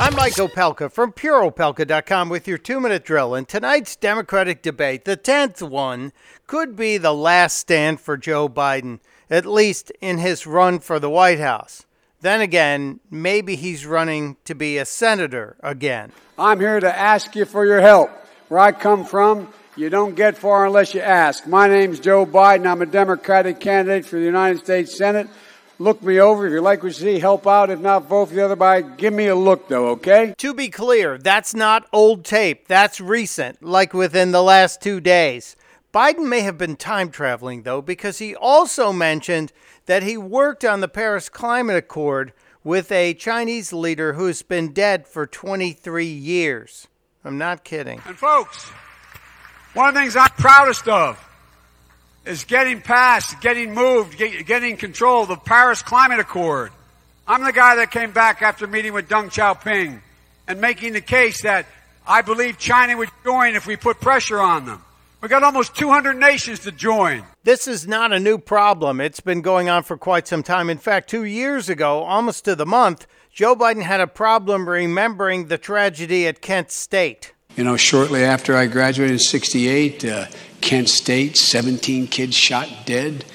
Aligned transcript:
I'm 0.00 0.16
Mike 0.16 0.32
Opelka 0.36 0.90
from 0.90 1.12
PureOpelka.com 1.12 2.30
with 2.30 2.48
your 2.48 2.56
two 2.56 2.80
minute 2.80 3.04
drill. 3.04 3.34
And 3.34 3.46
tonight's 3.46 3.96
Democratic 3.96 4.62
debate, 4.62 5.04
the 5.04 5.14
10th 5.14 5.60
one, 5.60 6.14
could 6.46 6.74
be 6.74 6.96
the 6.96 7.12
last 7.12 7.58
stand 7.58 8.00
for 8.00 8.16
Joe 8.16 8.48
Biden, 8.48 9.00
at 9.28 9.44
least 9.44 9.92
in 10.00 10.16
his 10.16 10.46
run 10.46 10.78
for 10.78 10.98
the 10.98 11.10
White 11.10 11.38
House. 11.38 11.84
Then 12.22 12.40
again, 12.40 13.00
maybe 13.10 13.56
he's 13.56 13.84
running 13.84 14.38
to 14.46 14.54
be 14.54 14.78
a 14.78 14.86
senator 14.86 15.58
again. 15.60 16.12
I'm 16.38 16.60
here 16.60 16.80
to 16.80 16.98
ask 16.98 17.36
you 17.36 17.44
for 17.44 17.66
your 17.66 17.82
help. 17.82 18.10
Where 18.48 18.60
I 18.60 18.72
come 18.72 19.04
from, 19.04 19.52
you 19.76 19.90
don't 19.90 20.14
get 20.14 20.38
far 20.38 20.64
unless 20.64 20.94
you 20.94 21.02
ask. 21.02 21.46
My 21.46 21.68
name's 21.68 22.00
Joe 22.00 22.24
Biden. 22.24 22.66
I'm 22.66 22.80
a 22.80 22.86
Democratic 22.86 23.60
candidate 23.60 24.06
for 24.06 24.16
the 24.16 24.24
United 24.24 24.60
States 24.60 24.96
Senate. 24.96 25.28
Look 25.80 26.02
me 26.02 26.20
over. 26.20 26.46
If 26.46 26.52
you 26.52 26.60
like 26.60 26.82
what 26.82 26.88
you 26.88 26.92
see, 26.92 27.18
help 27.18 27.46
out. 27.46 27.70
If 27.70 27.80
not, 27.80 28.04
vote 28.04 28.26
for 28.26 28.34
the 28.34 28.44
other 28.44 28.54
guy. 28.54 28.82
Give 28.82 29.14
me 29.14 29.28
a 29.28 29.34
look, 29.34 29.66
though, 29.66 29.88
okay? 29.92 30.34
To 30.36 30.52
be 30.52 30.68
clear, 30.68 31.16
that's 31.16 31.54
not 31.54 31.88
old 31.90 32.22
tape. 32.22 32.68
That's 32.68 33.00
recent, 33.00 33.62
like 33.62 33.94
within 33.94 34.30
the 34.30 34.42
last 34.42 34.82
two 34.82 35.00
days. 35.00 35.56
Biden 35.94 36.28
may 36.28 36.40
have 36.40 36.58
been 36.58 36.76
time 36.76 37.08
traveling, 37.10 37.62
though, 37.62 37.80
because 37.80 38.18
he 38.18 38.36
also 38.36 38.92
mentioned 38.92 39.54
that 39.86 40.02
he 40.02 40.18
worked 40.18 40.66
on 40.66 40.82
the 40.82 40.86
Paris 40.86 41.30
Climate 41.30 41.76
Accord 41.76 42.34
with 42.62 42.92
a 42.92 43.14
Chinese 43.14 43.72
leader 43.72 44.12
who's 44.12 44.42
been 44.42 44.74
dead 44.74 45.06
for 45.06 45.26
23 45.26 46.04
years. 46.04 46.88
I'm 47.24 47.38
not 47.38 47.64
kidding. 47.64 48.02
And, 48.04 48.18
folks, 48.18 48.68
one 49.72 49.88
of 49.88 49.94
the 49.94 50.00
things 50.00 50.14
I'm 50.14 50.28
proudest 50.36 50.86
of 50.88 51.29
is 52.24 52.44
getting 52.44 52.80
passed, 52.80 53.40
getting 53.40 53.74
moved, 53.74 54.18
getting 54.18 54.76
control 54.76 55.22
of 55.22 55.28
the 55.28 55.36
Paris 55.36 55.82
Climate 55.82 56.20
Accord. 56.20 56.72
I'm 57.26 57.44
the 57.44 57.52
guy 57.52 57.76
that 57.76 57.90
came 57.90 58.12
back 58.12 58.42
after 58.42 58.66
meeting 58.66 58.92
with 58.92 59.08
Deng 59.08 59.30
Xiaoping 59.30 60.00
and 60.48 60.60
making 60.60 60.92
the 60.92 61.00
case 61.00 61.42
that 61.42 61.66
I 62.06 62.22
believe 62.22 62.58
China 62.58 62.96
would 62.96 63.10
join 63.24 63.54
if 63.54 63.66
we 63.66 63.76
put 63.76 64.00
pressure 64.00 64.40
on 64.40 64.66
them. 64.66 64.82
We 65.20 65.28
got 65.28 65.42
almost 65.42 65.76
200 65.76 66.16
nations 66.16 66.60
to 66.60 66.72
join. 66.72 67.24
This 67.44 67.68
is 67.68 67.86
not 67.86 68.12
a 68.12 68.18
new 68.18 68.38
problem. 68.38 69.00
It's 69.00 69.20
been 69.20 69.42
going 69.42 69.68
on 69.68 69.82
for 69.82 69.98
quite 69.98 70.26
some 70.26 70.42
time. 70.42 70.70
In 70.70 70.78
fact, 70.78 71.10
two 71.10 71.24
years 71.24 71.68
ago, 71.68 72.02
almost 72.04 72.46
to 72.46 72.56
the 72.56 72.64
month, 72.64 73.06
Joe 73.32 73.54
Biden 73.54 73.82
had 73.82 74.00
a 74.00 74.06
problem 74.06 74.68
remembering 74.68 75.46
the 75.48 75.58
tragedy 75.58 76.26
at 76.26 76.40
Kent 76.40 76.70
State. 76.70 77.32
You 77.60 77.64
know, 77.64 77.76
shortly 77.76 78.24
after 78.24 78.56
I 78.56 78.64
graduated 78.64 79.12
in 79.12 79.18
68, 79.18 80.02
uh, 80.06 80.26
Kent 80.62 80.88
State, 80.88 81.36
17 81.36 82.06
kids 82.06 82.34
shot 82.34 82.66
dead. 82.86 83.26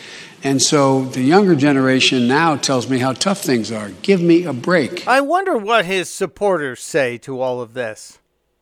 And 0.44 0.60
so 0.60 1.04
the 1.06 1.22
younger 1.22 1.56
generation 1.56 2.28
now 2.28 2.56
tells 2.56 2.90
me 2.90 2.98
how 2.98 3.14
tough 3.14 3.42
things 3.42 3.72
are. 3.72 3.92
Give 4.02 4.20
me 4.20 4.44
a 4.44 4.52
break. 4.52 5.08
I 5.08 5.22
wonder 5.22 5.56
what 5.56 5.86
his 5.86 6.10
supporters 6.10 6.80
say 6.80 7.20
to 7.20 7.40
all 7.40 7.62
of 7.62 7.76
this. 7.76 8.18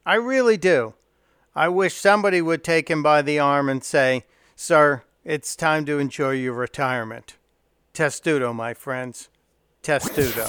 I 0.05 0.15
really 0.15 0.57
do. 0.57 0.95
I 1.55 1.69
wish 1.69 1.93
somebody 1.93 2.41
would 2.41 2.65
take 2.65 2.89
him 2.89 3.01
by 3.01 3.21
the 3.21 3.39
arm 3.39 3.69
and 3.69 3.85
say, 3.85 4.25
Sir, 4.57 5.03
it's 5.23 5.55
time 5.55 5.85
to 5.85 5.97
enjoy 5.97 6.31
your 6.31 6.55
retirement. 6.55 7.37
Testudo, 7.93 8.51
my 8.51 8.73
friends. 8.73 9.29
Testudo. 9.81 10.45